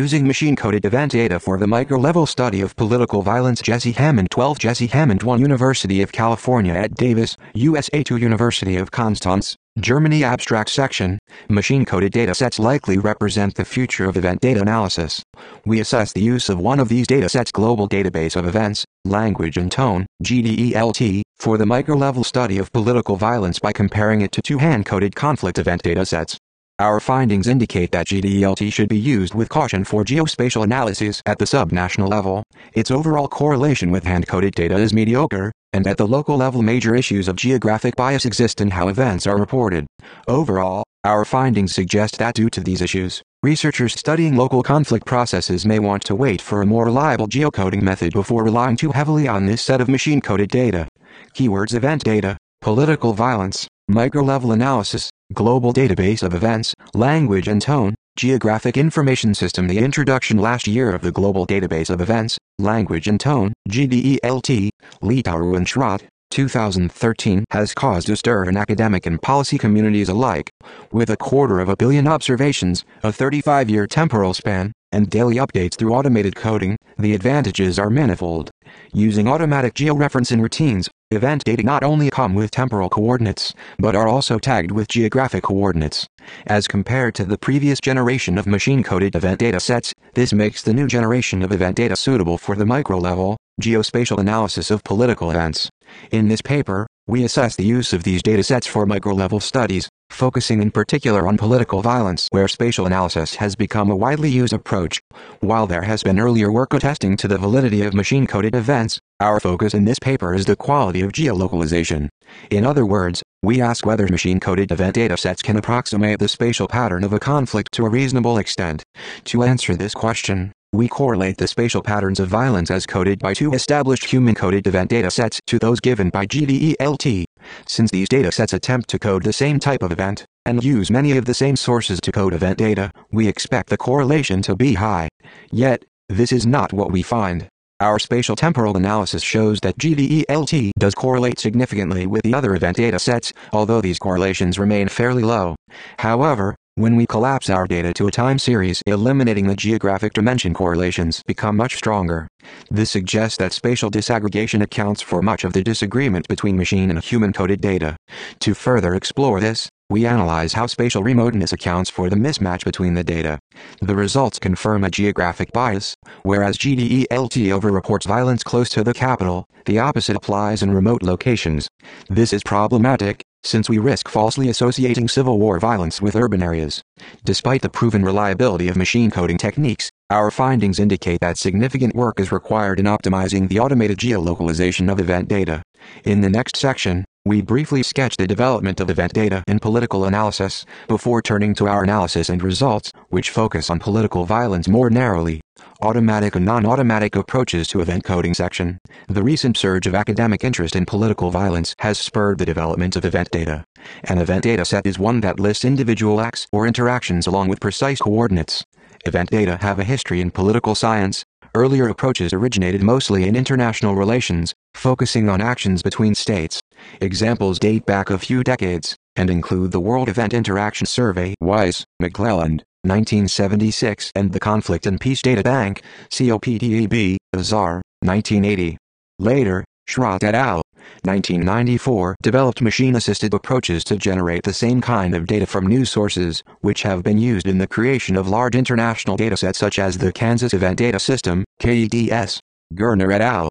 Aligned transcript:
Using 0.00 0.26
machine-coded 0.26 0.86
event 0.86 1.12
data 1.12 1.38
for 1.38 1.58
the 1.58 1.66
micro-level 1.66 2.24
study 2.24 2.62
of 2.62 2.74
political 2.74 3.20
violence 3.20 3.60
Jesse 3.60 3.92
Hammond 3.92 4.30
12 4.30 4.58
Jesse 4.58 4.86
Hammond 4.86 5.22
1 5.22 5.38
University 5.38 6.00
of 6.00 6.10
California 6.10 6.72
at 6.72 6.94
Davis, 6.94 7.36
USA 7.52 8.02
2 8.02 8.16
University 8.16 8.76
of 8.76 8.90
Konstanz, 8.90 9.56
Germany 9.78 10.24
Abstract 10.24 10.70
Section, 10.70 11.18
Machine-coded 11.50 12.14
datasets 12.14 12.58
likely 12.58 12.96
represent 12.96 13.56
the 13.56 13.64
future 13.66 14.08
of 14.08 14.16
event 14.16 14.40
data 14.40 14.62
analysis. 14.62 15.22
We 15.66 15.80
assess 15.80 16.14
the 16.14 16.22
use 16.22 16.48
of 16.48 16.58
one 16.58 16.80
of 16.80 16.88
these 16.88 17.06
datasets 17.06 17.52
Global 17.52 17.86
Database 17.86 18.36
of 18.36 18.46
Events, 18.46 18.86
Language 19.04 19.58
and 19.58 19.70
Tone, 19.70 20.06
GDELT, 20.24 21.20
for 21.38 21.58
the 21.58 21.66
micro-level 21.66 22.24
study 22.24 22.56
of 22.56 22.72
political 22.72 23.16
violence 23.16 23.58
by 23.58 23.72
comparing 23.74 24.22
it 24.22 24.32
to 24.32 24.40
two 24.40 24.56
hand-coded 24.56 25.14
conflict 25.14 25.58
event 25.58 25.82
datasets. 25.82 26.38
Our 26.80 26.98
findings 26.98 27.46
indicate 27.46 27.92
that 27.92 28.06
GDELT 28.06 28.72
should 28.72 28.88
be 28.88 28.98
used 28.98 29.34
with 29.34 29.50
caution 29.50 29.84
for 29.84 30.02
geospatial 30.02 30.64
analysis 30.64 31.20
at 31.26 31.38
the 31.38 31.44
subnational 31.44 32.08
level. 32.08 32.42
Its 32.72 32.90
overall 32.90 33.28
correlation 33.28 33.90
with 33.90 34.04
hand-coded 34.04 34.54
data 34.54 34.76
is 34.76 34.94
mediocre, 34.94 35.52
and 35.74 35.86
at 35.86 35.98
the 35.98 36.08
local 36.08 36.38
level 36.38 36.62
major 36.62 36.94
issues 36.94 37.28
of 37.28 37.36
geographic 37.36 37.96
bias 37.96 38.24
exist 38.24 38.62
in 38.62 38.70
how 38.70 38.88
events 38.88 39.26
are 39.26 39.36
reported. 39.36 39.86
Overall, 40.26 40.82
our 41.04 41.26
findings 41.26 41.74
suggest 41.74 42.16
that 42.16 42.34
due 42.34 42.48
to 42.48 42.62
these 42.62 42.80
issues, 42.80 43.20
researchers 43.42 43.92
studying 43.92 44.34
local 44.34 44.62
conflict 44.62 45.04
processes 45.04 45.66
may 45.66 45.78
want 45.78 46.02
to 46.04 46.14
wait 46.14 46.40
for 46.40 46.62
a 46.62 46.66
more 46.66 46.86
reliable 46.86 47.28
geocoding 47.28 47.82
method 47.82 48.14
before 48.14 48.42
relying 48.42 48.76
too 48.78 48.92
heavily 48.92 49.28
on 49.28 49.44
this 49.44 49.60
set 49.60 49.82
of 49.82 49.88
machine-coded 49.90 50.48
data. 50.48 50.88
Keywords 51.34 51.74
Event 51.74 52.04
data, 52.04 52.38
political 52.62 53.12
violence, 53.12 53.68
micro-level 53.88 54.52
analysis, 54.52 55.10
global 55.32 55.72
database 55.72 56.22
of 56.22 56.34
events, 56.34 56.74
language 56.94 57.46
and 57.46 57.62
tone, 57.62 57.94
geographic 58.16 58.76
information 58.76 59.34
system 59.34 59.68
The 59.68 59.78
introduction 59.78 60.38
last 60.38 60.66
year 60.66 60.92
of 60.92 61.02
the 61.02 61.12
global 61.12 61.46
database 61.46 61.88
of 61.90 62.00
events, 62.00 62.38
language 62.58 63.06
and 63.06 63.20
tone, 63.20 63.52
GDELT, 63.68 64.70
Leetaru 65.02 65.56
and 65.56 65.66
Schrodt, 65.66 66.02
2013 66.30 67.44
has 67.50 67.74
caused 67.74 68.08
a 68.08 68.16
stir 68.16 68.44
in 68.44 68.56
academic 68.56 69.06
and 69.06 69.20
policy 69.20 69.58
communities 69.58 70.08
alike. 70.08 70.50
With 70.92 71.10
a 71.10 71.16
quarter 71.16 71.60
of 71.60 71.68
a 71.68 71.76
billion 71.76 72.06
observations, 72.06 72.84
a 73.02 73.08
35-year 73.08 73.86
temporal 73.86 74.34
span, 74.34 74.72
and 74.92 75.10
daily 75.10 75.36
updates 75.36 75.76
through 75.76 75.94
automated 75.94 76.34
coding, 76.34 76.76
the 76.98 77.14
advantages 77.14 77.78
are 77.78 77.90
manifold. 77.90 78.50
Using 78.92 79.28
automatic 79.28 79.74
georeferencing 79.74 80.40
routines, 80.40 80.88
event 81.10 81.44
data 81.44 81.62
not 81.62 81.82
only 81.82 82.10
come 82.10 82.34
with 82.34 82.50
temporal 82.50 82.88
coordinates, 82.88 83.54
but 83.78 83.96
are 83.96 84.08
also 84.08 84.38
tagged 84.38 84.70
with 84.70 84.88
geographic 84.88 85.44
coordinates. 85.44 86.06
As 86.46 86.68
compared 86.68 87.14
to 87.16 87.24
the 87.24 87.38
previous 87.38 87.80
generation 87.80 88.38
of 88.38 88.46
machine-coded 88.46 89.14
event 89.14 89.38
data 89.38 89.60
sets, 89.60 89.92
this 90.14 90.32
makes 90.32 90.62
the 90.62 90.74
new 90.74 90.86
generation 90.86 91.42
of 91.42 91.52
event 91.52 91.76
data 91.76 91.96
suitable 91.96 92.38
for 92.38 92.54
the 92.56 92.66
micro-level, 92.66 93.36
geospatial 93.60 94.18
analysis 94.18 94.70
of 94.70 94.84
political 94.84 95.30
events. 95.30 95.68
In 96.10 96.28
this 96.28 96.42
paper, 96.42 96.86
we 97.06 97.24
assess 97.24 97.56
the 97.56 97.64
use 97.64 97.92
of 97.92 98.04
these 98.04 98.22
datasets 98.22 98.68
for 98.68 98.86
micro-level 98.86 99.40
studies, 99.40 99.88
focusing 100.20 100.60
in 100.60 100.70
particular 100.70 101.26
on 101.26 101.38
political 101.38 101.80
violence 101.80 102.28
where 102.30 102.46
spatial 102.46 102.84
analysis 102.84 103.36
has 103.36 103.56
become 103.56 103.90
a 103.90 103.96
widely 103.96 104.28
used 104.28 104.52
approach. 104.52 105.00
While 105.40 105.66
there 105.66 105.80
has 105.84 106.02
been 106.02 106.20
earlier 106.20 106.52
work 106.52 106.74
attesting 106.74 107.16
to 107.16 107.26
the 107.26 107.38
validity 107.38 107.80
of 107.84 107.94
machine-coded 107.94 108.54
events, 108.54 108.98
our 109.18 109.40
focus 109.40 109.72
in 109.72 109.86
this 109.86 109.98
paper 109.98 110.34
is 110.34 110.44
the 110.44 110.56
quality 110.56 111.00
of 111.00 111.12
geolocalization. 111.12 112.10
In 112.50 112.66
other 112.66 112.84
words, 112.84 113.22
we 113.42 113.62
ask 113.62 113.86
whether 113.86 114.06
machine-coded 114.08 114.70
event 114.70 114.96
datasets 114.96 115.42
can 115.42 115.56
approximate 115.56 116.18
the 116.18 116.28
spatial 116.28 116.68
pattern 116.68 117.02
of 117.02 117.14
a 117.14 117.18
conflict 117.18 117.72
to 117.72 117.86
a 117.86 117.88
reasonable 117.88 118.36
extent. 118.36 118.82
To 119.24 119.42
answer 119.42 119.74
this 119.74 119.94
question, 119.94 120.52
we 120.74 120.86
correlate 120.86 121.38
the 121.38 121.48
spatial 121.48 121.82
patterns 121.82 122.20
of 122.20 122.28
violence 122.28 122.70
as 122.70 122.84
coded 122.84 123.20
by 123.20 123.32
two 123.32 123.52
established 123.54 124.04
human-coded 124.04 124.66
event 124.66 124.90
datasets 124.90 125.38
to 125.46 125.58
those 125.58 125.80
given 125.80 126.10
by 126.10 126.26
GDELT. 126.26 127.24
Since 127.66 127.90
these 127.90 128.08
datasets 128.08 128.52
attempt 128.52 128.88
to 128.90 128.98
code 128.98 129.22
the 129.22 129.32
same 129.32 129.58
type 129.58 129.82
of 129.82 129.92
event, 129.92 130.24
and 130.44 130.64
use 130.64 130.90
many 130.90 131.16
of 131.16 131.24
the 131.24 131.34
same 131.34 131.56
sources 131.56 132.00
to 132.00 132.12
code 132.12 132.34
event 132.34 132.58
data, 132.58 132.90
we 133.10 133.28
expect 133.28 133.68
the 133.68 133.76
correlation 133.76 134.42
to 134.42 134.56
be 134.56 134.74
high. 134.74 135.08
Yet, 135.50 135.84
this 136.08 136.32
is 136.32 136.46
not 136.46 136.72
what 136.72 136.90
we 136.90 137.02
find. 137.02 137.48
Our 137.80 137.98
spatial 137.98 138.36
temporal 138.36 138.76
analysis 138.76 139.22
shows 139.22 139.60
that 139.60 139.78
GDELT 139.78 140.72
does 140.78 140.94
correlate 140.94 141.38
significantly 141.38 142.06
with 142.06 142.22
the 142.22 142.34
other 142.34 142.54
event 142.54 142.76
datasets, 142.76 143.32
although 143.52 143.80
these 143.80 143.98
correlations 143.98 144.58
remain 144.58 144.88
fairly 144.88 145.22
low. 145.22 145.56
However, 145.98 146.56
when 146.76 146.96
we 146.96 147.06
collapse 147.06 147.50
our 147.50 147.66
data 147.66 147.92
to 147.92 148.06
a 148.06 148.10
time 148.10 148.38
series, 148.38 148.82
eliminating 148.86 149.46
the 149.46 149.56
geographic 149.56 150.12
dimension 150.12 150.54
correlations 150.54 151.22
become 151.26 151.56
much 151.56 151.76
stronger. 151.76 152.26
This 152.70 152.90
suggests 152.90 153.36
that 153.38 153.52
spatial 153.52 153.90
disaggregation 153.90 154.62
accounts 154.62 155.02
for 155.02 155.20
much 155.20 155.44
of 155.44 155.52
the 155.52 155.62
disagreement 155.62 156.28
between 156.28 156.56
machine 156.56 156.90
and 156.90 157.02
human-coded 157.02 157.60
data. 157.60 157.96
To 158.40 158.54
further 158.54 158.94
explore 158.94 159.40
this, 159.40 159.68
we 159.90 160.06
analyze 160.06 160.52
how 160.52 160.66
spatial 160.66 161.02
remoteness 161.02 161.52
accounts 161.52 161.90
for 161.90 162.08
the 162.08 162.16
mismatch 162.16 162.64
between 162.64 162.94
the 162.94 163.02
data. 163.02 163.40
The 163.80 163.96
results 163.96 164.38
confirm 164.38 164.84
a 164.84 164.90
geographic 164.90 165.52
bias, 165.52 165.96
whereas 166.22 166.56
GDELT 166.56 167.50
overreports 167.50 168.06
violence 168.06 168.44
close 168.44 168.68
to 168.70 168.84
the 168.84 168.94
capital, 168.94 169.44
the 169.66 169.80
opposite 169.80 170.16
applies 170.16 170.62
in 170.62 170.72
remote 170.72 171.02
locations. 171.02 171.68
This 172.08 172.32
is 172.32 172.44
problematic, 172.44 173.22
since 173.42 173.68
we 173.68 173.78
risk 173.78 174.08
falsely 174.08 174.48
associating 174.48 175.08
civil 175.08 175.38
war 175.38 175.58
violence 175.58 176.00
with 176.00 176.16
urban 176.16 176.42
areas. 176.42 176.82
Despite 177.24 177.62
the 177.62 177.68
proven 177.68 178.04
reliability 178.04 178.68
of 178.68 178.76
machine 178.76 179.10
coding 179.10 179.38
techniques, 179.38 179.90
our 180.10 180.30
findings 180.30 180.78
indicate 180.78 181.20
that 181.20 181.38
significant 181.38 181.94
work 181.94 182.20
is 182.20 182.32
required 182.32 182.80
in 182.80 182.86
optimizing 182.86 183.48
the 183.48 183.60
automated 183.60 183.98
geolocalization 183.98 184.90
of 184.90 185.00
event 185.00 185.28
data. 185.28 185.62
In 186.04 186.20
the 186.20 186.30
next 186.30 186.56
section, 186.56 187.04
we 187.24 187.42
briefly 187.42 187.82
sketch 187.82 188.16
the 188.16 188.26
development 188.26 188.80
of 188.80 188.88
event 188.88 189.12
data 189.12 189.44
in 189.46 189.58
political 189.58 190.04
analysis, 190.04 190.64
before 190.88 191.20
turning 191.20 191.54
to 191.54 191.68
our 191.68 191.84
analysis 191.84 192.28
and 192.28 192.42
results, 192.42 192.92
which 193.08 193.30
focus 193.30 193.68
on 193.68 193.78
political 193.78 194.24
violence 194.24 194.68
more 194.68 194.90
narrowly. 194.90 195.40
Automatic 195.82 196.36
and 196.36 196.44
non-automatic 196.44 197.16
approaches 197.16 197.68
to 197.68 197.80
event 197.80 198.04
coding 198.04 198.34
section. 198.34 198.78
The 199.08 199.22
recent 199.22 199.56
surge 199.56 199.86
of 199.86 199.94
academic 199.94 200.44
interest 200.44 200.76
in 200.76 200.86
political 200.86 201.30
violence 201.30 201.74
has 201.78 201.98
spurred 201.98 202.38
the 202.38 202.46
development 202.46 202.96
of 202.96 203.04
event 203.04 203.30
data. 203.30 203.64
An 204.04 204.18
event 204.18 204.44
data 204.44 204.64
set 204.64 204.86
is 204.86 204.98
one 204.98 205.20
that 205.20 205.40
lists 205.40 205.64
individual 205.64 206.20
acts 206.20 206.46
or 206.52 206.66
interactions 206.66 207.26
along 207.26 207.48
with 207.48 207.60
precise 207.60 208.00
coordinates. 208.00 208.64
Event 209.06 209.30
data 209.30 209.58
have 209.60 209.78
a 209.78 209.84
history 209.84 210.20
in 210.20 210.30
political 210.30 210.74
science, 210.74 211.24
Earlier 211.54 211.88
approaches 211.88 212.32
originated 212.32 212.80
mostly 212.80 213.26
in 213.26 213.34
international 213.34 213.96
relations, 213.96 214.54
focusing 214.74 215.28
on 215.28 215.40
actions 215.40 215.82
between 215.82 216.14
states. 216.14 216.60
Examples 217.00 217.58
date 217.58 217.84
back 217.86 218.08
a 218.08 218.18
few 218.18 218.44
decades, 218.44 218.96
and 219.16 219.28
include 219.28 219.72
the 219.72 219.80
World 219.80 220.08
Event 220.08 220.32
Interaction 220.32 220.86
Survey 220.86 221.34
Wise, 221.40 221.84
McClelland, 222.00 222.60
1976 222.82 224.10
and 224.14 224.32
the 224.32 224.40
Conflict 224.40 224.86
and 224.86 225.00
Peace 225.00 225.20
Data 225.22 225.42
Bank, 225.42 225.82
COPDAB, 226.10 227.16
Azar, 227.34 227.82
1980. 228.00 228.78
Later, 229.18 229.64
Schrodt 229.88 230.24
et 230.24 230.34
al. 230.34 230.62
1994 231.04 232.16
developed 232.22 232.60
machine-assisted 232.60 233.34
approaches 233.34 233.84
to 233.84 233.96
generate 233.96 234.42
the 234.42 234.52
same 234.52 234.80
kind 234.80 235.14
of 235.14 235.26
data 235.26 235.46
from 235.46 235.66
news 235.66 235.90
sources, 235.90 236.42
which 236.60 236.82
have 236.82 237.02
been 237.02 237.18
used 237.18 237.46
in 237.46 237.58
the 237.58 237.66
creation 237.66 238.16
of 238.16 238.28
large 238.28 238.54
international 238.54 239.16
datasets 239.16 239.56
such 239.56 239.78
as 239.78 239.98
the 239.98 240.12
Kansas 240.12 240.54
Event 240.54 240.78
Data 240.78 240.98
System, 240.98 241.44
KEDS. 241.60 242.38
Gerner 242.74 243.12
et 243.12 243.20
al. 243.20 243.48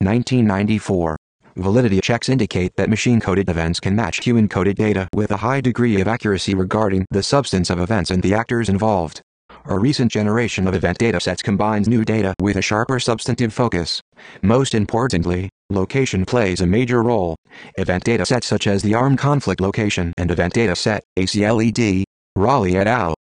1994. 0.00 1.16
Validity 1.58 2.00
checks 2.00 2.28
indicate 2.28 2.76
that 2.76 2.88
machine-coded 2.88 3.50
events 3.50 3.80
can 3.80 3.96
match 3.96 4.24
human-coded 4.24 4.76
data 4.76 5.08
with 5.12 5.32
a 5.32 5.38
high 5.38 5.60
degree 5.60 6.00
of 6.00 6.06
accuracy 6.06 6.54
regarding 6.54 7.04
the 7.10 7.22
substance 7.22 7.68
of 7.68 7.80
events 7.80 8.12
and 8.12 8.22
the 8.22 8.32
actors 8.32 8.68
involved. 8.68 9.20
A 9.64 9.76
recent 9.76 10.12
generation 10.12 10.68
of 10.68 10.74
event 10.76 10.98
datasets 10.98 11.42
combines 11.42 11.88
new 11.88 12.04
data 12.04 12.32
with 12.40 12.56
a 12.56 12.62
sharper 12.62 13.00
substantive 13.00 13.52
focus. 13.52 14.00
Most 14.40 14.72
importantly, 14.72 15.48
location 15.68 16.24
plays 16.24 16.60
a 16.60 16.66
major 16.66 17.02
role. 17.02 17.34
Event 17.76 18.04
datasets 18.04 18.44
such 18.44 18.68
as 18.68 18.82
the 18.82 18.94
Armed 18.94 19.18
Conflict 19.18 19.60
Location 19.60 20.14
and 20.16 20.30
Event 20.30 20.54
Dataset, 20.54 21.00
ACLED, 21.16 22.04
Raleigh 22.36 22.76
et 22.76 22.86
al. 22.86 23.14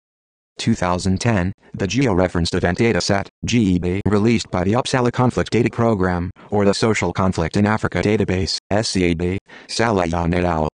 2010, 0.59 1.53
the 1.75 1.87
Georeferenced 1.87 2.55
Event 2.55 2.79
Dataset, 2.79 3.29
GED, 3.45 4.01
released 4.07 4.51
by 4.51 4.65
the 4.65 4.73
Uppsala 4.73 5.13
Conflict 5.13 5.51
Data 5.51 5.71
Program, 5.71 6.31
or 6.51 6.65
the 6.65 6.75
Social 6.75 7.13
Conflict 7.13 7.57
in 7.57 7.67
Africa 7.67 8.03
Database, 8.03 8.59
SCAD, 8.73 9.39
Salehyan 9.69 10.35
et 10.35 10.45
al. 10.45 10.69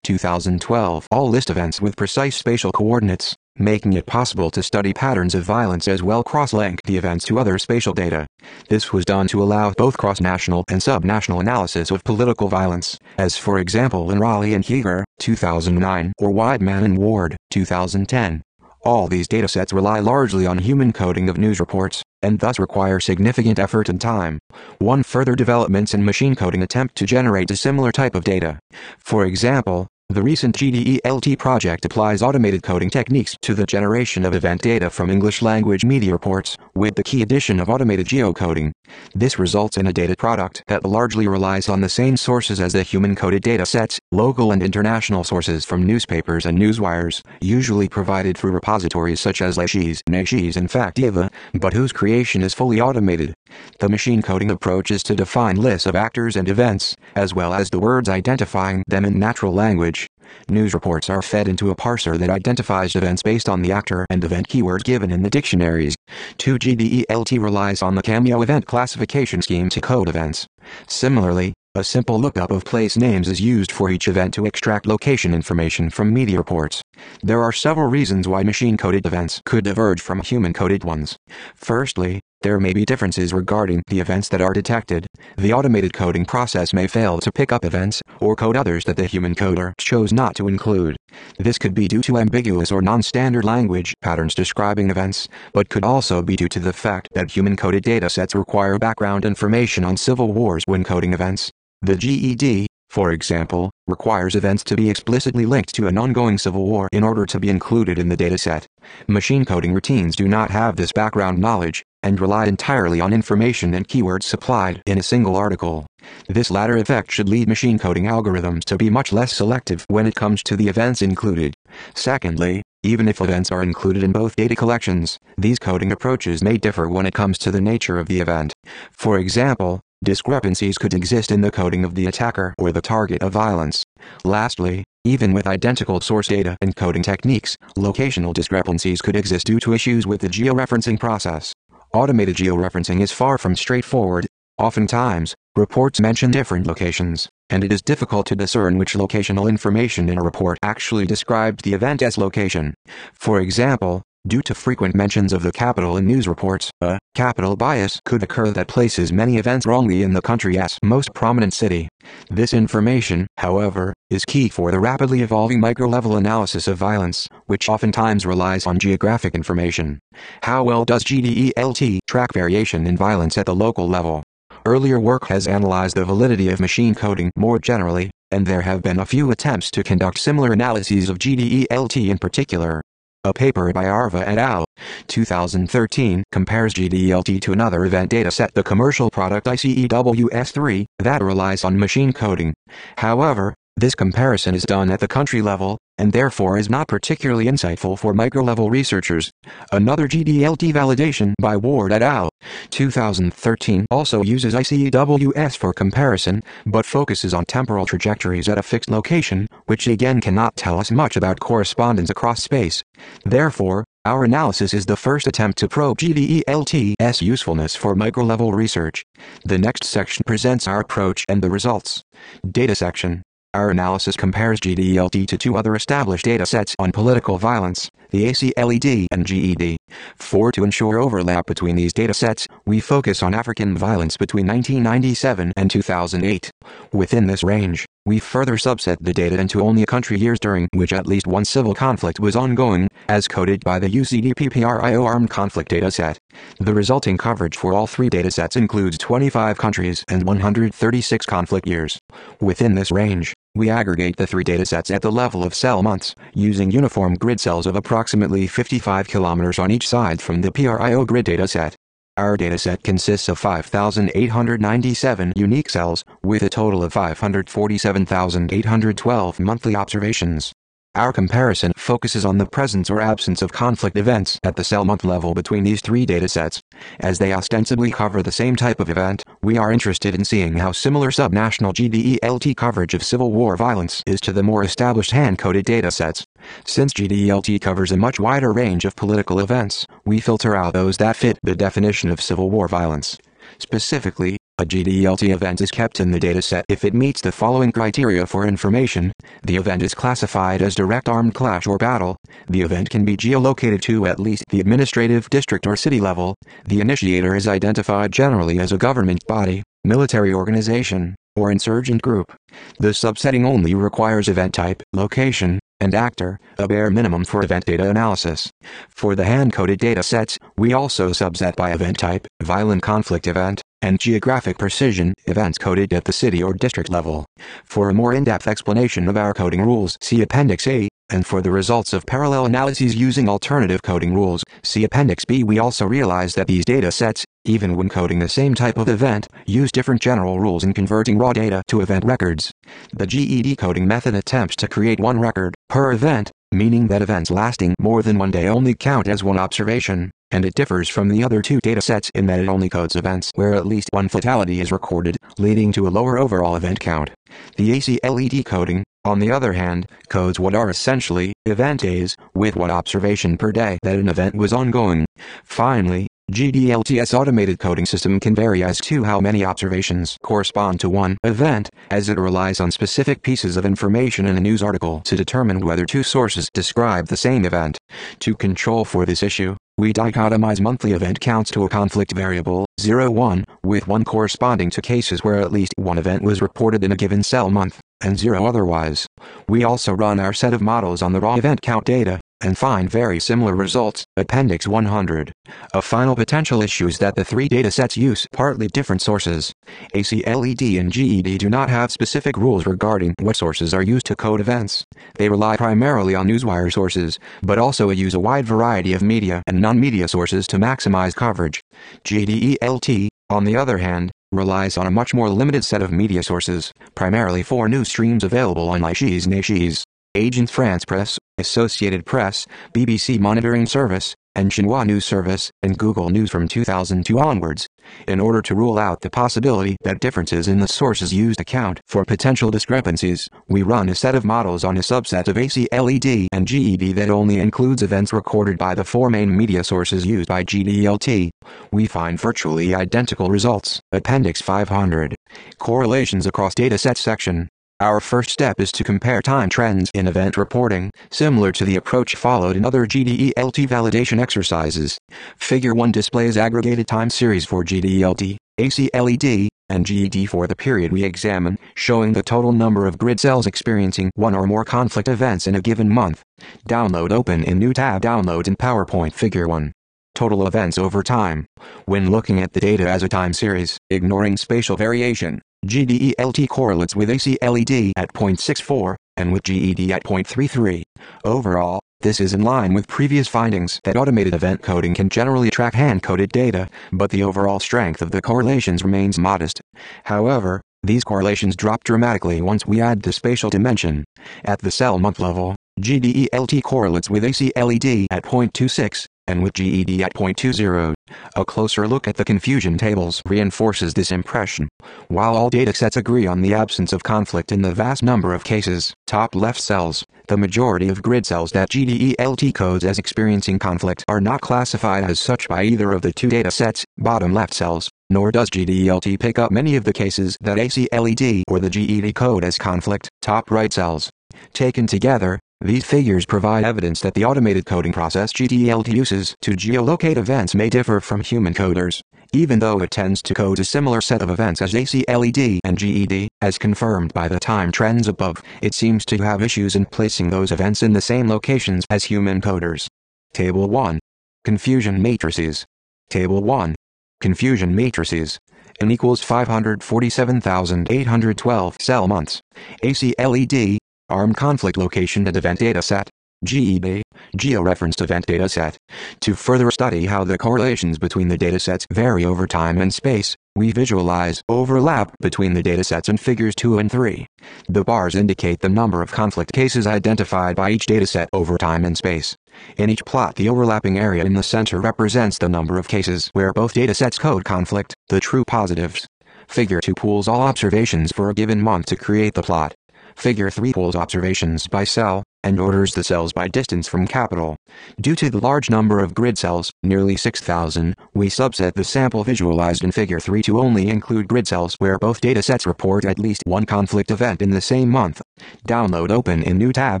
2012 0.06 1.08
all 1.10 1.28
list 1.28 1.50
events 1.50 1.80
with 1.80 1.96
precise 1.96 2.36
spatial 2.36 2.70
coordinates, 2.70 3.34
making 3.58 3.94
it 3.94 4.06
possible 4.06 4.50
to 4.50 4.62
study 4.62 4.92
patterns 4.92 5.34
of 5.34 5.42
violence 5.42 5.88
as 5.88 6.00
well 6.00 6.22
cross-link 6.22 6.80
the 6.84 6.96
events 6.96 7.24
to 7.24 7.40
other 7.40 7.58
spatial 7.58 7.92
data. 7.92 8.24
This 8.68 8.92
was 8.92 9.04
done 9.04 9.26
to 9.28 9.42
allow 9.42 9.72
both 9.72 9.98
cross-national 9.98 10.62
and 10.68 10.80
sub-national 10.80 11.40
analysis 11.40 11.90
of 11.90 12.04
political 12.04 12.46
violence, 12.46 12.96
as 13.18 13.36
for 13.36 13.58
example 13.58 14.12
in 14.12 14.20
Raleigh 14.20 14.54
and 14.54 14.64
Hegre, 14.64 15.02
2009, 15.18 16.12
or 16.18 16.30
Weidmann 16.30 16.84
and 16.84 16.96
Ward, 16.96 17.36
2010. 17.50 18.42
All 18.86 19.08
these 19.08 19.26
datasets 19.26 19.72
rely 19.72 19.98
largely 19.98 20.46
on 20.46 20.58
human 20.58 20.92
coding 20.92 21.28
of 21.28 21.36
news 21.36 21.58
reports, 21.58 22.04
and 22.22 22.38
thus 22.38 22.60
require 22.60 23.00
significant 23.00 23.58
effort 23.58 23.88
and 23.88 24.00
time. 24.00 24.38
One 24.78 25.02
further 25.02 25.34
developments 25.34 25.92
in 25.92 26.04
machine 26.04 26.36
coding 26.36 26.62
attempt 26.62 26.94
to 26.98 27.04
generate 27.04 27.50
a 27.50 27.56
similar 27.56 27.90
type 27.90 28.14
of 28.14 28.22
data. 28.22 28.60
For 28.98 29.24
example, 29.24 29.88
the 30.16 30.22
recent 30.22 30.56
GDELT 30.56 31.38
project 31.38 31.84
applies 31.84 32.22
automated 32.22 32.62
coding 32.62 32.88
techniques 32.88 33.36
to 33.42 33.52
the 33.52 33.66
generation 33.66 34.24
of 34.24 34.34
event 34.34 34.62
data 34.62 34.88
from 34.88 35.10
English 35.10 35.42
language 35.42 35.84
media 35.84 36.10
reports, 36.10 36.56
with 36.74 36.94
the 36.94 37.02
key 37.02 37.20
addition 37.20 37.60
of 37.60 37.68
automated 37.68 38.06
geocoding. 38.06 38.72
This 39.14 39.38
results 39.38 39.76
in 39.76 39.86
a 39.86 39.92
data 39.92 40.16
product 40.16 40.62
that 40.68 40.86
largely 40.86 41.28
relies 41.28 41.68
on 41.68 41.82
the 41.82 41.90
same 41.90 42.16
sources 42.16 42.60
as 42.60 42.72
the 42.72 42.82
human-coded 42.82 43.42
data 43.42 43.66
sets, 43.66 44.00
local 44.10 44.52
and 44.52 44.62
international 44.62 45.22
sources 45.22 45.66
from 45.66 45.84
newspapers 45.84 46.46
and 46.46 46.56
newswires, 46.56 47.20
usually 47.42 47.86
provided 47.86 48.38
through 48.38 48.52
repositories 48.52 49.20
such 49.20 49.42
as 49.42 49.58
Lexis, 49.58 50.00
Nexis 50.08 50.56
and 50.56 50.70
Factiva, 50.70 51.30
but 51.52 51.74
whose 51.74 51.92
creation 51.92 52.42
is 52.42 52.54
fully 52.54 52.80
automated. 52.80 53.34
The 53.80 53.90
machine 53.90 54.22
coding 54.22 54.50
approach 54.50 54.90
is 54.90 55.02
to 55.02 55.14
define 55.14 55.56
lists 55.56 55.86
of 55.86 55.94
actors 55.94 56.36
and 56.36 56.48
events, 56.48 56.96
as 57.14 57.34
well 57.34 57.52
as 57.52 57.68
the 57.68 57.80
words 57.80 58.08
identifying 58.08 58.82
them 58.86 59.04
in 59.04 59.18
natural 59.18 59.52
language 59.52 60.05
News 60.48 60.74
reports 60.74 61.10
are 61.10 61.22
fed 61.22 61.48
into 61.48 61.70
a 61.70 61.76
parser 61.76 62.18
that 62.18 62.30
identifies 62.30 62.94
events 62.94 63.22
based 63.22 63.48
on 63.48 63.62
the 63.62 63.72
actor 63.72 64.06
and 64.10 64.22
event 64.22 64.48
keyword 64.48 64.84
given 64.84 65.10
in 65.10 65.22
the 65.22 65.30
dictionaries. 65.30 65.96
2GDELT 66.38 67.42
relies 67.42 67.82
on 67.82 67.94
the 67.94 68.02
Cameo 68.02 68.42
event 68.42 68.66
classification 68.66 69.42
scheme 69.42 69.68
to 69.68 69.80
code 69.80 70.08
events. 70.08 70.46
Similarly, 70.86 71.52
a 71.74 71.84
simple 71.84 72.18
lookup 72.18 72.50
of 72.50 72.64
place 72.64 72.96
names 72.96 73.28
is 73.28 73.38
used 73.38 73.70
for 73.70 73.90
each 73.90 74.08
event 74.08 74.32
to 74.32 74.46
extract 74.46 74.86
location 74.86 75.34
information 75.34 75.90
from 75.90 76.14
media 76.14 76.38
reports. 76.38 76.80
There 77.22 77.42
are 77.42 77.52
several 77.52 77.88
reasons 77.88 78.26
why 78.26 78.42
machine-coded 78.44 79.04
events 79.04 79.42
could 79.44 79.64
diverge 79.64 80.00
from 80.00 80.22
human-coded 80.22 80.84
ones. 80.84 81.18
Firstly, 81.54 82.20
there 82.46 82.60
may 82.60 82.72
be 82.72 82.84
differences 82.84 83.32
regarding 83.32 83.82
the 83.88 83.98
events 83.98 84.28
that 84.28 84.40
are 84.40 84.52
detected. 84.52 85.04
The 85.36 85.52
automated 85.52 85.92
coding 85.92 86.24
process 86.24 86.72
may 86.72 86.86
fail 86.86 87.18
to 87.18 87.32
pick 87.32 87.50
up 87.50 87.64
events, 87.64 88.00
or 88.20 88.36
code 88.36 88.56
others 88.56 88.84
that 88.84 88.96
the 88.96 89.06
human 89.06 89.34
coder 89.34 89.72
chose 89.80 90.12
not 90.12 90.36
to 90.36 90.46
include. 90.46 90.96
This 91.38 91.58
could 91.58 91.74
be 91.74 91.88
due 91.88 92.02
to 92.02 92.18
ambiguous 92.18 92.70
or 92.70 92.80
non-standard 92.82 93.44
language 93.44 93.94
patterns 94.00 94.32
describing 94.32 94.90
events, 94.90 95.26
but 95.52 95.68
could 95.68 95.82
also 95.82 96.22
be 96.22 96.36
due 96.36 96.48
to 96.50 96.60
the 96.60 96.72
fact 96.72 97.08
that 97.14 97.32
human-coded 97.32 97.82
datasets 97.82 98.36
require 98.36 98.78
background 98.78 99.24
information 99.24 99.84
on 99.84 99.96
civil 99.96 100.32
wars 100.32 100.62
when 100.66 100.84
coding 100.84 101.12
events. 101.12 101.50
The 101.82 101.96
GED, 101.96 102.68
for 102.88 103.10
example, 103.10 103.72
requires 103.88 104.36
events 104.36 104.62
to 104.64 104.76
be 104.76 104.88
explicitly 104.88 105.46
linked 105.46 105.74
to 105.74 105.88
an 105.88 105.98
ongoing 105.98 106.38
civil 106.38 106.64
war 106.64 106.88
in 106.92 107.02
order 107.02 107.26
to 107.26 107.40
be 107.40 107.50
included 107.50 107.98
in 107.98 108.08
the 108.08 108.16
dataset. 108.16 108.66
Machine 109.08 109.44
coding 109.44 109.74
routines 109.74 110.14
do 110.14 110.28
not 110.28 110.50
have 110.50 110.76
this 110.76 110.92
background 110.92 111.38
knowledge, 111.38 111.82
and 112.06 112.20
rely 112.20 112.46
entirely 112.46 113.00
on 113.00 113.12
information 113.12 113.74
and 113.74 113.88
keywords 113.88 114.22
supplied 114.22 114.80
in 114.86 114.96
a 114.96 115.02
single 115.02 115.34
article. 115.34 115.84
This 116.28 116.52
latter 116.52 116.76
effect 116.76 117.10
should 117.10 117.28
lead 117.28 117.48
machine 117.48 117.80
coding 117.80 118.04
algorithms 118.04 118.64
to 118.66 118.76
be 118.76 118.88
much 118.88 119.12
less 119.12 119.32
selective 119.32 119.84
when 119.88 120.06
it 120.06 120.14
comes 120.14 120.44
to 120.44 120.56
the 120.56 120.68
events 120.68 121.02
included. 121.02 121.54
Secondly, 121.94 122.62
even 122.84 123.08
if 123.08 123.20
events 123.20 123.50
are 123.50 123.64
included 123.64 124.04
in 124.04 124.12
both 124.12 124.36
data 124.36 124.54
collections, 124.54 125.18
these 125.36 125.58
coding 125.58 125.90
approaches 125.90 126.44
may 126.44 126.56
differ 126.56 126.88
when 126.88 127.06
it 127.06 127.14
comes 127.14 127.38
to 127.38 127.50
the 127.50 127.60
nature 127.60 127.98
of 127.98 128.06
the 128.06 128.20
event. 128.20 128.52
For 128.92 129.18
example, 129.18 129.80
discrepancies 130.04 130.78
could 130.78 130.94
exist 130.94 131.32
in 131.32 131.40
the 131.40 131.50
coding 131.50 131.84
of 131.84 131.96
the 131.96 132.06
attacker 132.06 132.54
or 132.56 132.70
the 132.70 132.80
target 132.80 133.20
of 133.20 133.32
violence. 133.32 133.82
Lastly, 134.24 134.84
even 135.04 135.32
with 135.32 135.46
identical 135.46 136.00
source 136.00 136.28
data 136.28 136.56
and 136.60 136.76
coding 136.76 137.02
techniques, 137.02 137.56
locational 137.76 138.32
discrepancies 138.32 139.00
could 139.00 139.16
exist 139.16 139.46
due 139.46 139.60
to 139.60 139.72
issues 139.72 140.06
with 140.06 140.20
the 140.20 140.28
georeferencing 140.28 141.00
process. 141.00 141.52
Automated 141.96 142.36
georeferencing 142.36 143.00
is 143.00 143.10
far 143.10 143.38
from 143.38 143.56
straightforward. 143.56 144.26
Oftentimes, 144.58 145.34
reports 145.56 145.98
mention 145.98 146.30
different 146.30 146.66
locations, 146.66 147.26
and 147.48 147.64
it 147.64 147.72
is 147.72 147.80
difficult 147.80 148.26
to 148.26 148.36
discern 148.36 148.76
which 148.76 148.92
locational 148.92 149.48
information 149.48 150.10
in 150.10 150.18
a 150.18 150.22
report 150.22 150.58
actually 150.62 151.06
described 151.06 151.64
the 151.64 151.72
event 151.72 152.02
as 152.02 152.18
location. 152.18 152.74
For 153.14 153.40
example, 153.40 154.02
Due 154.26 154.42
to 154.42 154.56
frequent 154.56 154.92
mentions 154.92 155.32
of 155.32 155.44
the 155.44 155.52
capital 155.52 155.96
in 155.96 156.04
news 156.04 156.26
reports, 156.26 156.68
a 156.80 156.98
capital 157.14 157.54
bias 157.54 158.00
could 158.04 158.24
occur 158.24 158.50
that 158.50 158.66
places 158.66 159.12
many 159.12 159.36
events 159.36 159.64
wrongly 159.64 160.02
in 160.02 160.14
the 160.14 160.20
country's 160.20 160.76
most 160.82 161.14
prominent 161.14 161.54
city. 161.54 161.88
This 162.28 162.52
information, 162.52 163.28
however, 163.38 163.94
is 164.10 164.24
key 164.24 164.48
for 164.48 164.72
the 164.72 164.80
rapidly 164.80 165.22
evolving 165.22 165.60
micro-level 165.60 166.16
analysis 166.16 166.66
of 166.66 166.76
violence, 166.76 167.28
which 167.46 167.68
oftentimes 167.68 168.26
relies 168.26 168.66
on 168.66 168.80
geographic 168.80 169.32
information. 169.36 170.00
How 170.42 170.64
well 170.64 170.84
does 170.84 171.04
GDELT 171.04 172.00
track 172.08 172.32
variation 172.34 172.84
in 172.84 172.96
violence 172.96 173.38
at 173.38 173.46
the 173.46 173.54
local 173.54 173.88
level? 173.88 174.24
Earlier 174.64 174.98
work 174.98 175.28
has 175.28 175.46
analyzed 175.46 175.96
the 175.96 176.04
validity 176.04 176.48
of 176.48 176.58
machine 176.58 176.96
coding 176.96 177.30
more 177.36 177.60
generally, 177.60 178.10
and 178.32 178.44
there 178.44 178.62
have 178.62 178.82
been 178.82 178.98
a 178.98 179.06
few 179.06 179.30
attempts 179.30 179.70
to 179.70 179.84
conduct 179.84 180.18
similar 180.18 180.52
analyses 180.52 181.08
of 181.08 181.18
GDELT 181.18 182.10
in 182.10 182.18
particular. 182.18 182.82
A 183.26 183.32
paper 183.32 183.72
by 183.72 183.86
Arva 183.86 184.22
et 184.28 184.38
al. 184.38 184.64
2013 185.08 186.22
compares 186.30 186.72
GDELT 186.72 187.40
to 187.40 187.52
another 187.52 187.84
event 187.84 188.12
dataset 188.12 188.52
the 188.52 188.62
commercial 188.62 189.10
product 189.10 189.48
ICEWS3 189.48 190.84
that 191.00 191.20
relies 191.20 191.64
on 191.64 191.76
machine 191.76 192.12
coding. 192.12 192.54
However, 192.98 193.56
this 193.78 193.94
comparison 193.94 194.54
is 194.54 194.64
done 194.64 194.90
at 194.90 195.00
the 195.00 195.08
country 195.08 195.42
level, 195.42 195.76
and 195.98 196.12
therefore 196.12 196.56
is 196.56 196.70
not 196.70 196.88
particularly 196.88 197.44
insightful 197.44 197.98
for 197.98 198.14
micro-level 198.14 198.70
researchers. 198.70 199.30
Another 199.70 200.08
GDELT 200.08 200.72
validation 200.72 201.34
by 201.40 201.56
Ward 201.56 201.92
et 201.92 202.02
al. 202.02 202.30
2013 202.70 203.86
also 203.90 204.22
uses 204.22 204.54
ICEWS 204.54 205.56
for 205.56 205.72
comparison, 205.72 206.42
but 206.64 206.86
focuses 206.86 207.34
on 207.34 207.44
temporal 207.44 207.84
trajectories 207.84 208.48
at 208.48 208.58
a 208.58 208.62
fixed 208.62 208.90
location, 208.90 209.46
which 209.66 209.86
again 209.86 210.20
cannot 210.20 210.56
tell 210.56 210.78
us 210.78 210.90
much 210.90 211.16
about 211.16 211.40
correspondence 211.40 212.08
across 212.08 212.42
space. 212.42 212.82
Therefore, 213.24 213.84
our 214.06 214.24
analysis 214.24 214.72
is 214.72 214.86
the 214.86 214.96
first 214.96 215.26
attempt 215.26 215.58
to 215.58 215.68
probe 215.68 215.98
GDELT's 215.98 217.20
usefulness 217.20 217.74
for 217.74 217.94
micro-level 217.94 218.52
research. 218.52 219.04
The 219.44 219.58
next 219.58 219.84
section 219.84 220.22
presents 220.24 220.68
our 220.68 220.80
approach 220.80 221.24
and 221.28 221.42
the 221.42 221.50
results. 221.50 222.04
Data 222.48 222.74
section. 222.74 223.22
Our 223.56 223.70
analysis 223.70 224.16
compares 224.16 224.60
GDELT 224.60 225.26
to 225.28 225.38
two 225.38 225.56
other 225.56 225.74
established 225.74 226.26
datasets 226.26 226.74
on 226.78 226.92
political 226.92 227.38
violence, 227.38 227.88
the 228.10 228.26
ACLED 228.28 229.06
and 229.10 229.24
GED. 229.24 229.78
For 230.16 230.52
to 230.52 230.62
ensure 230.62 230.98
overlap 230.98 231.46
between 231.46 231.74
these 231.74 231.94
datasets, 231.94 232.46
we 232.66 232.80
focus 232.80 233.22
on 233.22 233.32
African 233.32 233.74
violence 233.74 234.18
between 234.18 234.46
1997 234.46 235.54
and 235.56 235.70
2008. 235.70 236.50
Within 236.92 237.28
this 237.28 237.42
range, 237.42 237.86
we 238.04 238.18
further 238.18 238.56
subset 238.56 238.98
the 239.00 239.14
data 239.14 239.40
into 239.40 239.62
only 239.62 239.86
country 239.86 240.18
years 240.18 240.38
during 240.38 240.68
which 240.74 240.92
at 240.92 241.06
least 241.06 241.26
one 241.26 241.46
civil 241.46 241.74
conflict 241.74 242.20
was 242.20 242.36
ongoing, 242.36 242.88
as 243.08 243.26
coded 243.26 243.64
by 243.64 243.78
the 243.78 243.88
UCDPPRIO 243.88 245.02
Armed 245.02 245.30
Conflict 245.30 245.70
dataset. 245.70 246.18
The 246.58 246.74
resulting 246.74 247.18
coverage 247.18 247.56
for 247.56 247.72
all 247.72 247.86
three 247.86 248.08
datasets 248.08 248.56
includes 248.56 248.98
25 248.98 249.58
countries 249.58 250.04
and 250.08 250.24
136 250.24 251.26
conflict 251.26 251.66
years. 251.66 251.98
Within 252.40 252.74
this 252.74 252.90
range, 252.90 253.34
we 253.54 253.70
aggregate 253.70 254.16
the 254.16 254.26
three 254.26 254.44
datasets 254.44 254.94
at 254.94 255.02
the 255.02 255.12
level 255.12 255.44
of 255.44 255.54
cell 255.54 255.82
months, 255.82 256.14
using 256.34 256.70
uniform 256.70 257.14
grid 257.14 257.40
cells 257.40 257.66
of 257.66 257.76
approximately 257.76 258.46
55 258.46 259.08
kilometers 259.08 259.58
on 259.58 259.70
each 259.70 259.88
side 259.88 260.20
from 260.20 260.42
the 260.42 260.52
PRIO 260.52 261.04
grid 261.04 261.26
dataset. 261.26 261.74
Our 262.16 262.38
dataset 262.38 262.82
consists 262.82 263.28
of 263.28 263.38
5,897 263.38 265.34
unique 265.36 265.68
cells, 265.68 266.02
with 266.22 266.42
a 266.42 266.48
total 266.48 266.82
of 266.82 266.94
547,812 266.94 269.40
monthly 269.40 269.76
observations. 269.76 270.52
Our 270.96 271.12
comparison 271.12 271.72
focuses 271.76 272.24
on 272.24 272.38
the 272.38 272.46
presence 272.46 272.88
or 272.88 273.02
absence 273.02 273.42
of 273.42 273.52
conflict 273.52 273.98
events 273.98 274.40
at 274.42 274.56
the 274.56 274.64
cell 274.64 274.86
month 274.86 275.04
level 275.04 275.34
between 275.34 275.62
these 275.62 275.82
three 275.82 276.06
datasets. 276.06 276.62
As 277.00 277.18
they 277.18 277.34
ostensibly 277.34 277.90
cover 277.90 278.22
the 278.22 278.32
same 278.32 278.56
type 278.56 278.80
of 278.80 278.88
event, 278.88 279.22
we 279.42 279.58
are 279.58 279.70
interested 279.70 280.14
in 280.14 280.24
seeing 280.24 280.56
how 280.56 280.72
similar 280.72 281.10
subnational 281.10 281.74
GDELT 281.74 282.56
coverage 282.56 282.94
of 282.94 283.02
Civil 283.02 283.30
War 283.32 283.58
violence 283.58 284.02
is 284.06 284.22
to 284.22 284.32
the 284.32 284.42
more 284.42 284.64
established 284.64 285.10
hand-coded 285.10 285.66
datasets. 285.66 286.24
Since 286.64 286.94
GDELT 286.94 287.60
covers 287.60 287.92
a 287.92 287.98
much 287.98 288.18
wider 288.18 288.50
range 288.50 288.86
of 288.86 288.96
political 288.96 289.38
events, 289.38 289.86
we 290.06 290.18
filter 290.18 290.56
out 290.56 290.72
those 290.72 290.96
that 290.96 291.16
fit 291.16 291.38
the 291.42 291.54
definition 291.54 292.10
of 292.10 292.22
Civil 292.22 292.48
War 292.48 292.68
violence. 292.68 293.18
Specifically, 293.58 294.35
a 294.58 294.64
GDELT 294.64 295.22
event 295.34 295.60
is 295.60 295.70
kept 295.70 296.00
in 296.00 296.10
the 296.10 296.18
dataset 296.18 296.62
if 296.70 296.82
it 296.82 296.94
meets 296.94 297.20
the 297.20 297.30
following 297.30 297.70
criteria 297.72 298.26
for 298.26 298.46
information. 298.46 299.12
The 299.42 299.56
event 299.56 299.82
is 299.82 299.92
classified 299.92 300.62
as 300.62 300.74
direct 300.74 301.10
armed 301.10 301.34
clash 301.34 301.66
or 301.66 301.76
battle. 301.76 302.16
The 302.48 302.62
event 302.62 302.88
can 302.88 303.04
be 303.04 303.18
geolocated 303.18 303.82
to 303.82 304.06
at 304.06 304.18
least 304.18 304.44
the 304.48 304.60
administrative 304.60 305.28
district 305.28 305.66
or 305.66 305.76
city 305.76 306.00
level. 306.00 306.36
The 306.64 306.80
initiator 306.80 307.34
is 307.34 307.46
identified 307.46 308.12
generally 308.12 308.58
as 308.58 308.72
a 308.72 308.78
government 308.78 309.26
body, 309.26 309.62
military 309.84 310.32
organization, 310.32 311.16
or 311.36 311.50
insurgent 311.50 312.00
group. 312.00 312.34
The 312.78 312.94
subsetting 312.94 313.44
only 313.44 313.74
requires 313.74 314.26
event 314.26 314.54
type, 314.54 314.82
location, 314.94 315.60
and 315.80 315.94
actor, 315.94 316.38
a 316.58 316.66
bare 316.66 316.90
minimum 316.90 317.24
for 317.24 317.42
event 317.42 317.64
data 317.64 317.88
analysis. 317.88 318.50
For 318.88 319.14
the 319.14 319.24
hand-coded 319.24 319.78
data 319.78 320.02
sets, 320.02 320.38
we 320.56 320.72
also 320.72 321.10
subset 321.10 321.56
by 321.56 321.72
event 321.72 321.98
type, 321.98 322.26
violent 322.42 322.82
conflict 322.82 323.26
event, 323.26 323.62
and 323.82 324.00
geographic 324.00 324.58
precision 324.58 325.14
events 325.26 325.58
coded 325.58 325.92
at 325.92 326.04
the 326.04 326.12
city 326.12 326.42
or 326.42 326.54
district 326.54 326.90
level. 326.90 327.26
For 327.64 327.88
a 327.88 327.94
more 327.94 328.14
in-depth 328.14 328.46
explanation 328.46 329.08
of 329.08 329.16
our 329.16 329.34
coding 329.34 329.62
rules, 329.62 329.96
see 330.00 330.22
Appendix 330.22 330.66
A, 330.66 330.88
and 331.10 331.26
for 331.26 331.40
the 331.40 331.50
results 331.50 331.92
of 331.92 332.06
parallel 332.06 332.46
analyses 332.46 332.94
using 332.94 333.28
alternative 333.28 333.82
coding 333.82 334.14
rules, 334.14 334.42
see 334.62 334.84
Appendix 334.84 335.24
B. 335.24 335.44
We 335.44 335.58
also 335.58 335.86
realize 335.86 336.34
that 336.34 336.46
these 336.46 336.64
data 336.64 336.90
sets, 336.90 337.24
even 337.44 337.76
when 337.76 337.88
coding 337.88 338.18
the 338.18 338.28
same 338.28 338.54
type 338.54 338.78
of 338.78 338.88
event, 338.88 339.28
use 339.46 339.70
different 339.70 340.00
general 340.00 340.40
rules 340.40 340.64
in 340.64 340.72
converting 340.72 341.18
raw 341.18 341.32
data 341.32 341.62
to 341.68 341.80
event 341.80 342.04
records. 342.04 342.52
The 342.92 343.06
GED 343.06 343.56
coding 343.56 343.86
method 343.86 344.14
attempts 344.14 344.56
to 344.56 344.68
create 344.68 345.00
one 345.00 345.20
record 345.20 345.54
per 345.68 345.92
event, 345.92 346.30
meaning 346.52 346.88
that 346.88 347.02
events 347.02 347.30
lasting 347.30 347.74
more 347.78 348.02
than 348.02 348.18
one 348.18 348.30
day 348.30 348.48
only 348.48 348.74
count 348.74 349.08
as 349.08 349.24
one 349.24 349.38
observation 349.38 350.10
and 350.30 350.44
it 350.44 350.54
differs 350.54 350.88
from 350.88 351.08
the 351.08 351.22
other 351.22 351.40
two 351.40 351.60
datasets 351.60 352.10
in 352.14 352.26
that 352.26 352.40
it 352.40 352.48
only 352.48 352.68
codes 352.68 352.96
events 352.96 353.30
where 353.34 353.54
at 353.54 353.66
least 353.66 353.88
one 353.92 354.08
fatality 354.08 354.60
is 354.60 354.72
recorded, 354.72 355.16
leading 355.38 355.72
to 355.72 355.86
a 355.86 355.90
lower 355.90 356.18
overall 356.18 356.56
event 356.56 356.80
count. 356.80 357.10
The 357.56 357.72
ACLED 357.72 358.44
coding, 358.44 358.84
on 359.04 359.20
the 359.20 359.30
other 359.30 359.52
hand, 359.52 359.86
codes 360.08 360.40
what 360.40 360.54
are 360.54 360.68
essentially 360.68 361.32
event 361.44 361.80
days, 361.80 362.16
with 362.34 362.56
one 362.56 362.70
observation 362.70 363.36
per 363.36 363.52
day 363.52 363.78
that 363.82 363.98
an 363.98 364.08
event 364.08 364.34
was 364.34 364.52
ongoing. 364.52 365.06
Finally, 365.44 366.08
GDELT's 366.32 367.14
automated 367.14 367.60
coding 367.60 367.86
system 367.86 368.18
can 368.18 368.34
vary 368.34 368.64
as 368.64 368.78
to 368.78 369.04
how 369.04 369.20
many 369.20 369.44
observations 369.44 370.18
correspond 370.24 370.80
to 370.80 370.90
one 370.90 371.16
event, 371.22 371.70
as 371.88 372.08
it 372.08 372.18
relies 372.18 372.58
on 372.58 372.72
specific 372.72 373.22
pieces 373.22 373.56
of 373.56 373.64
information 373.64 374.26
in 374.26 374.36
a 374.36 374.40
news 374.40 374.60
article 374.60 375.00
to 375.02 375.14
determine 375.14 375.64
whether 375.64 375.86
two 375.86 376.02
sources 376.02 376.50
describe 376.52 377.06
the 377.06 377.16
same 377.16 377.44
event. 377.44 377.78
To 378.18 378.34
control 378.34 378.84
for 378.84 379.06
this 379.06 379.22
issue, 379.22 379.54
we 379.78 379.92
dichotomize 379.92 380.60
monthly 380.60 380.92
event 380.92 381.20
counts 381.20 381.52
to 381.52 381.64
a 381.64 381.68
conflict 381.68 382.12
variable, 382.12 382.66
0, 382.80 383.12
1, 383.12 383.44
with 383.62 383.86
1 383.86 384.02
corresponding 384.02 384.68
to 384.70 384.82
cases 384.82 385.22
where 385.22 385.40
at 385.40 385.52
least 385.52 385.74
one 385.76 385.96
event 385.96 386.24
was 386.24 386.42
reported 386.42 386.82
in 386.82 386.90
a 386.90 386.96
given 386.96 387.22
cell 387.22 387.50
month, 387.50 387.78
and 388.00 388.18
0 388.18 388.44
otherwise. 388.44 389.06
We 389.48 389.62
also 389.62 389.92
run 389.92 390.18
our 390.18 390.32
set 390.32 390.52
of 390.52 390.60
models 390.60 391.02
on 391.02 391.12
the 391.12 391.20
raw 391.20 391.36
event 391.36 391.62
count 391.62 391.84
data, 391.84 392.18
and 392.40 392.58
find 392.58 392.90
very 392.90 393.18
similar 393.18 393.54
results. 393.54 394.04
Appendix 394.16 394.66
100. 394.66 395.32
A 395.74 395.82
final 395.82 396.14
potential 396.14 396.62
issue 396.62 396.88
is 396.88 396.98
that 396.98 397.14
the 397.16 397.24
three 397.24 397.48
datasets 397.48 397.96
use 397.96 398.26
partly 398.32 398.68
different 398.68 399.02
sources. 399.02 399.52
ACLED 399.94 400.78
and 400.78 400.92
GED 400.92 401.38
do 401.38 401.48
not 401.48 401.68
have 401.70 401.90
specific 401.90 402.36
rules 402.36 402.66
regarding 402.66 403.14
what 403.20 403.36
sources 403.36 403.72
are 403.72 403.82
used 403.82 404.06
to 404.06 404.16
code 404.16 404.40
events. 404.40 404.84
They 405.14 405.28
rely 405.28 405.56
primarily 405.56 406.14
on 406.14 406.28
newswire 406.28 406.72
sources, 406.72 407.18
but 407.42 407.58
also 407.58 407.90
use 407.90 408.14
a 408.14 408.20
wide 408.20 408.46
variety 408.46 408.92
of 408.92 409.02
media 409.02 409.42
and 409.46 409.60
non-media 409.60 410.08
sources 410.08 410.46
to 410.48 410.58
maximize 410.58 411.14
coverage. 411.14 411.60
GDELT, 412.04 413.08
on 413.30 413.44
the 413.44 413.56
other 413.56 413.78
hand, 413.78 414.12
relies 414.32 414.76
on 414.76 414.86
a 414.86 414.90
much 414.90 415.14
more 415.14 415.30
limited 415.30 415.64
set 415.64 415.82
of 415.82 415.90
media 415.90 416.22
sources, 416.22 416.72
primarily 416.94 417.42
four 417.42 417.68
news 417.68 417.88
streams 417.88 418.24
available 418.24 418.68
on 418.68 418.80
LexisNexis. 418.80 419.84
Agence 420.16 420.48
France 420.48 420.86
Presse, 420.86 421.18
Associated 421.36 422.06
Press, 422.06 422.46
BBC 422.72 423.20
Monitoring 423.20 423.66
Service, 423.66 424.14
and 424.34 424.50
Xinhua 424.50 424.86
News 424.86 425.04
Service, 425.04 425.50
and 425.62 425.76
Google 425.76 426.08
News 426.08 426.30
from 426.30 426.48
2002 426.48 427.18
onwards. 427.18 427.66
In 428.08 428.18
order 428.18 428.40
to 428.40 428.54
rule 428.54 428.78
out 428.78 429.02
the 429.02 429.10
possibility 429.10 429.76
that 429.84 430.00
differences 430.00 430.48
in 430.48 430.60
the 430.60 430.68
sources 430.68 431.12
used 431.12 431.38
account 431.38 431.80
for 431.86 432.02
potential 432.06 432.50
discrepancies, 432.50 433.28
we 433.48 433.62
run 433.62 433.90
a 433.90 433.94
set 433.94 434.14
of 434.14 434.24
models 434.24 434.64
on 434.64 434.78
a 434.78 434.80
subset 434.80 435.28
of 435.28 435.36
ACLED 435.36 436.28
and 436.32 436.48
GED 436.48 436.94
that 436.94 437.10
only 437.10 437.38
includes 437.38 437.82
events 437.82 438.10
recorded 438.10 438.56
by 438.56 438.74
the 438.74 438.84
four 438.84 439.10
main 439.10 439.36
media 439.36 439.62
sources 439.62 440.06
used 440.06 440.30
by 440.30 440.42
GDELT. 440.42 441.28
We 441.72 441.86
find 441.86 442.18
virtually 442.18 442.74
identical 442.74 443.28
results. 443.28 443.80
Appendix 443.92 444.40
500. 444.40 445.14
Correlations 445.58 446.26
across 446.26 446.54
datasets 446.54 446.98
section. 446.98 447.50
Our 447.78 448.00
first 448.00 448.30
step 448.30 448.58
is 448.58 448.72
to 448.72 448.84
compare 448.84 449.20
time 449.20 449.50
trends 449.50 449.90
in 449.92 450.08
event 450.08 450.38
reporting, 450.38 450.90
similar 451.10 451.52
to 451.52 451.62
the 451.66 451.76
approach 451.76 452.16
followed 452.16 452.56
in 452.56 452.64
other 452.64 452.86
GDELT 452.86 453.68
validation 453.68 454.18
exercises. 454.18 454.96
Figure 455.36 455.74
1 455.74 455.92
displays 455.92 456.38
aggregated 456.38 456.86
time 456.86 457.10
series 457.10 457.44
for 457.44 457.62
GDELT, 457.62 458.38
ACLED, 458.58 459.48
and 459.68 459.84
GED 459.84 460.24
for 460.24 460.46
the 460.46 460.56
period 460.56 460.90
we 460.90 461.04
examine, 461.04 461.58
showing 461.74 462.14
the 462.14 462.22
total 462.22 462.52
number 462.52 462.86
of 462.86 462.96
grid 462.96 463.20
cells 463.20 463.46
experiencing 463.46 464.10
one 464.14 464.34
or 464.34 464.46
more 464.46 464.64
conflict 464.64 465.06
events 465.06 465.46
in 465.46 465.54
a 465.54 465.60
given 465.60 465.90
month. 465.90 466.22
Download 466.66 467.12
open 467.12 467.44
in 467.44 467.58
new 467.58 467.74
tab 467.74 468.00
Download 468.00 468.48
in 468.48 468.56
PowerPoint 468.56 469.12
Figure 469.12 469.46
1 469.46 469.74
total 470.16 470.46
events 470.46 470.78
over 470.78 471.02
time. 471.02 471.46
When 471.84 472.10
looking 472.10 472.40
at 472.40 472.52
the 472.52 472.60
data 472.60 472.88
as 472.88 473.04
a 473.04 473.08
time 473.08 473.32
series, 473.32 473.78
ignoring 473.90 474.36
spatial 474.36 474.76
variation, 474.76 475.42
GDELT 475.64 476.48
correlates 476.48 476.96
with 476.96 477.10
ACLED 477.10 477.92
at 477.96 478.12
0.64, 478.12 478.96
and 479.16 479.32
with 479.32 479.42
GED 479.44 479.92
at 479.92 480.04
0.33. 480.04 480.82
Overall, 481.24 481.80
this 482.00 482.20
is 482.20 482.34
in 482.34 482.42
line 482.42 482.74
with 482.74 482.88
previous 482.88 483.26
findings 483.26 483.80
that 483.84 483.96
automated 483.96 484.34
event 484.34 484.62
coding 484.62 484.94
can 484.94 485.08
generally 485.08 485.50
track 485.50 485.74
hand-coded 485.74 486.30
data, 486.30 486.68
but 486.92 487.10
the 487.10 487.22
overall 487.22 487.58
strength 487.58 488.02
of 488.02 488.10
the 488.10 488.20
correlations 488.20 488.84
remains 488.84 489.18
modest. 489.18 489.60
However, 490.04 490.60
these 490.82 491.04
correlations 491.04 491.56
drop 491.56 491.84
dramatically 491.84 492.40
once 492.40 492.66
we 492.66 492.80
add 492.80 493.02
the 493.02 493.12
spatial 493.12 493.50
dimension. 493.50 494.04
At 494.44 494.60
the 494.60 494.70
cell 494.70 494.98
month 494.98 495.18
level, 495.18 495.56
GDELT 495.80 496.62
correlates 496.62 497.10
with 497.10 497.24
ACLED 497.24 498.06
at 498.10 498.22
0.26, 498.22 499.06
and 499.26 499.42
with 499.42 499.54
GED 499.54 500.02
at 500.02 500.14
0.20. 500.14 500.94
A 501.36 501.44
closer 501.44 501.86
look 501.86 502.08
at 502.08 502.16
the 502.16 502.24
confusion 502.24 502.78
tables 502.78 503.22
reinforces 503.26 503.94
this 503.94 504.10
impression. 504.10 504.68
While 505.08 505.36
all 505.36 505.50
datasets 505.50 505.96
agree 505.96 506.26
on 506.26 506.42
the 506.42 506.54
absence 506.54 506.92
of 506.92 507.02
conflict 507.02 507.52
in 507.52 507.62
the 507.62 507.74
vast 507.74 508.02
number 508.02 508.34
of 508.34 508.44
cases, 508.44 508.94
top 509.06 509.34
left 509.34 509.60
cells, 509.60 510.04
the 510.28 510.36
majority 510.36 510.88
of 510.88 511.02
grid 511.02 511.24
cells 511.24 511.52
that 511.52 511.70
GDELT 511.70 512.54
codes 512.54 512.84
as 512.84 512.98
experiencing 512.98 513.58
conflict 513.58 514.04
are 514.08 514.20
not 514.20 514.40
classified 514.40 515.04
as 515.04 515.20
such 515.20 515.48
by 515.48 515.62
either 515.62 515.92
of 515.92 516.02
the 516.02 516.12
two 516.12 516.28
datasets, 516.28 516.84
bottom 516.98 517.32
left 517.32 517.54
cells, 517.54 517.88
nor 518.10 518.32
does 518.32 518.50
GDELT 518.50 519.20
pick 519.20 519.38
up 519.38 519.52
many 519.52 519.76
of 519.76 519.84
the 519.84 519.92
cases 519.92 520.36
that 520.40 520.58
ACLED 520.58 521.44
or 521.48 521.60
the 521.60 521.70
GED 521.70 522.12
code 522.14 522.44
as 522.44 522.58
conflict, 522.58 523.08
top 523.22 523.50
right 523.50 523.72
cells. 523.72 524.10
Taken 524.52 524.86
together, 524.86 525.38
these 525.62 525.84
figures 525.84 526.26
provide 526.26 526.64
evidence 526.64 527.00
that 527.00 527.14
the 527.14 527.24
automated 527.24 527.64
coding 527.64 527.92
process 527.92 528.30
GDELT 528.32 528.88
uses 528.88 529.34
to 529.40 529.52
geolocate 529.52 530.18
events 530.18 530.54
may 530.54 530.68
differ 530.68 531.00
from 531.00 531.22
human 531.22 531.54
coders, 531.54 532.02
even 532.34 532.58
though 532.58 532.80
it 532.80 532.90
tends 532.90 533.22
to 533.22 533.32
code 533.32 533.58
a 533.58 533.64
similar 533.64 534.02
set 534.02 534.20
of 534.20 534.28
events 534.28 534.60
as 534.60 534.74
ACLED 534.74 535.60
and 535.64 535.78
GED, 535.78 536.28
as 536.42 536.58
confirmed 536.58 537.14
by 537.14 537.26
the 537.26 537.40
time 537.40 537.72
trends 537.72 538.06
above, 538.06 538.42
it 538.60 538.74
seems 538.74 539.06
to 539.06 539.16
have 539.18 539.42
issues 539.42 539.76
in 539.76 539.86
placing 539.86 540.28
those 540.28 540.52
events 540.52 540.82
in 540.82 540.92
the 540.92 541.00
same 541.00 541.26
locations 541.26 541.86
as 541.88 542.04
human 542.04 542.42
coders. 542.42 542.86
Table 543.32 543.70
1. 543.70 543.98
Confusion 544.44 545.00
matrices. 545.00 545.64
Table 546.10 546.42
1. 546.42 546.74
Confusion 547.20 547.74
matrices. 547.74 548.38
N 548.82 548.90
equals 548.90 549.22
547,812 549.22 551.76
cell 551.80 552.06
months. 552.06 552.42
ACLED, 552.82 553.78
Armed 554.08 554.36
conflict 554.36 554.78
location 554.78 555.26
and 555.26 555.36
event 555.36 555.58
dataset. 555.58 556.08
GED, 556.44 557.02
georeferenced 557.36 558.00
event 558.00 558.24
dataset. 558.24 558.76
To 559.22 559.34
further 559.34 559.68
study 559.72 560.06
how 560.06 560.22
the 560.22 560.38
correlations 560.38 560.96
between 560.96 561.26
the 561.26 561.36
datasets 561.36 561.86
vary 561.92 562.24
over 562.24 562.46
time 562.46 562.80
and 562.80 562.94
space, 562.94 563.34
we 563.56 563.72
visualize 563.72 564.42
overlap 564.48 565.12
between 565.20 565.54
the 565.54 565.62
datasets 565.62 566.08
in 566.08 566.18
figures 566.18 566.54
2 566.54 566.78
and 566.78 566.92
3. 566.92 567.26
The 567.68 567.82
bars 567.82 568.14
indicate 568.14 568.60
the 568.60 568.68
number 568.68 569.02
of 569.02 569.10
conflict 569.10 569.52
cases 569.52 569.88
identified 569.88 570.54
by 570.54 570.70
each 570.70 570.86
dataset 570.86 571.26
over 571.32 571.58
time 571.58 571.84
and 571.84 571.98
space. 571.98 572.36
In 572.76 572.90
each 572.90 573.04
plot 573.04 573.34
the 573.34 573.48
overlapping 573.48 573.98
area 573.98 574.24
in 574.24 574.34
the 574.34 574.42
center 574.44 574.80
represents 574.80 575.38
the 575.38 575.48
number 575.48 575.78
of 575.78 575.88
cases 575.88 576.30
where 576.32 576.52
both 576.52 576.74
datasets 576.74 577.18
code 577.18 577.44
conflict, 577.44 577.94
the 578.08 578.20
true 578.20 578.44
positives. 578.44 579.08
Figure 579.48 579.80
2 579.80 579.94
pools 579.94 580.28
all 580.28 580.42
observations 580.42 581.10
for 581.10 581.28
a 581.28 581.34
given 581.34 581.60
month 581.60 581.86
to 581.86 581.96
create 581.96 582.34
the 582.34 582.42
plot. 582.42 582.72
Figure 583.16 583.50
3 583.50 583.72
pulls 583.72 583.96
observations 583.96 584.66
by 584.68 584.84
cell, 584.84 585.22
and 585.42 585.58
orders 585.58 585.94
the 585.94 586.04
cells 586.04 586.32
by 586.32 586.48
distance 586.48 586.86
from 586.86 587.06
capital. 587.06 587.56
Due 588.00 588.14
to 588.16 588.28
the 588.28 588.38
large 588.38 588.68
number 588.68 589.00
of 589.00 589.14
grid 589.14 589.38
cells, 589.38 589.70
nearly 589.82 590.16
6,000, 590.16 590.94
we 591.14 591.28
subset 591.28 591.74
the 591.74 591.84
sample 591.84 592.24
visualized 592.24 592.84
in 592.84 592.92
Figure 592.92 593.20
3 593.20 593.42
to 593.42 593.58
only 593.58 593.88
include 593.88 594.28
grid 594.28 594.46
cells 594.46 594.74
where 594.78 594.98
both 594.98 595.20
datasets 595.20 595.66
report 595.66 596.04
at 596.04 596.18
least 596.18 596.42
one 596.46 596.66
conflict 596.66 597.10
event 597.10 597.40
in 597.40 597.50
the 597.50 597.60
same 597.60 597.88
month. 597.88 598.20
Download 598.68 599.10
open 599.10 599.42
in 599.42 599.56
new 599.56 599.72
tab 599.72 600.00